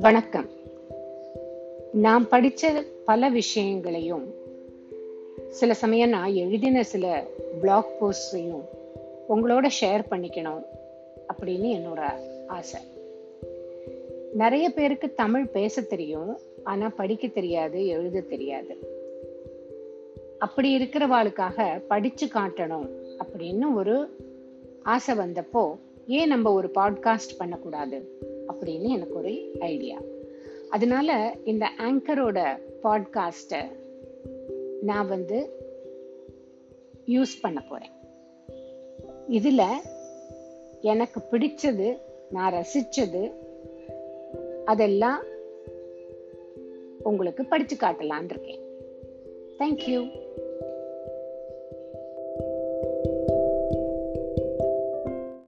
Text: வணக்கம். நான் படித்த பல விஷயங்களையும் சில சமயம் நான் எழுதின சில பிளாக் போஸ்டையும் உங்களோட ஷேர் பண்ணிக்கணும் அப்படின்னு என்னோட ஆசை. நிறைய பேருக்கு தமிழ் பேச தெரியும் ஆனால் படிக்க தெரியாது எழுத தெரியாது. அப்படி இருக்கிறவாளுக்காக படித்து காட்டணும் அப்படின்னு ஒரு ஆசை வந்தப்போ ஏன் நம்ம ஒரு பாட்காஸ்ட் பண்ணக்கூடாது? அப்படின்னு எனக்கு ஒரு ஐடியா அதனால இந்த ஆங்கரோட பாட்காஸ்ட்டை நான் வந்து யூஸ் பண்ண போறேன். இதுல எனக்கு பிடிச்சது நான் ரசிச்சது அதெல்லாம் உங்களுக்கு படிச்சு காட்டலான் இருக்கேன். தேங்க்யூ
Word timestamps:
வணக்கம். 0.00 0.46
நான் 1.92 2.28
படித்த 2.28 2.84
பல 3.04 3.28
விஷயங்களையும் 3.28 4.34
சில 5.48 5.74
சமயம் 5.74 6.08
நான் 6.08 6.32
எழுதின 6.32 6.82
சில 6.82 7.24
பிளாக் 7.60 8.04
போஸ்டையும் 8.04 8.62
உங்களோட 9.28 9.70
ஷேர் 9.80 10.04
பண்ணிக்கணும் 10.10 10.64
அப்படின்னு 11.34 11.80
என்னோட 11.80 12.12
ஆசை. 12.46 12.80
நிறைய 14.34 14.70
பேருக்கு 14.70 15.14
தமிழ் 15.14 15.46
பேச 15.46 15.80
தெரியும் 15.80 16.38
ஆனால் 16.64 16.94
படிக்க 16.94 17.26
தெரியாது 17.26 17.86
எழுத 17.86 18.20
தெரியாது. 18.20 18.78
அப்படி 20.38 20.78
இருக்கிறவாளுக்காக 20.78 21.82
படித்து 21.88 22.26
காட்டணும் 22.26 22.88
அப்படின்னு 23.24 23.74
ஒரு 23.74 24.16
ஆசை 24.82 25.16
வந்தப்போ 25.16 25.76
ஏன் 26.06 26.28
நம்ம 26.28 26.52
ஒரு 26.52 26.70
பாட்காஸ்ட் 26.74 27.36
பண்ணக்கூடாது? 27.38 28.16
அப்படின்னு 28.60 28.88
எனக்கு 28.88 29.14
ஒரு 29.14 29.50
ஐடியா 29.60 30.00
அதனால 30.70 31.36
இந்த 31.44 31.68
ஆங்கரோட 31.78 32.58
பாட்காஸ்ட்டை 32.82 33.76
நான் 34.80 35.08
வந்து 35.08 35.66
யூஸ் 37.06 37.40
பண்ண 37.40 37.64
போறேன். 37.68 37.90
இதுல 39.28 39.64
எனக்கு 40.80 41.20
பிடிச்சது 41.30 41.98
நான் 42.30 42.52
ரசிச்சது 42.52 43.32
அதெல்லாம் 44.64 45.22
உங்களுக்கு 47.02 47.44
படிச்சு 47.44 47.76
காட்டலான் 47.76 48.24
இருக்கேன். 48.24 48.60
தேங்க்யூ 49.58 50.26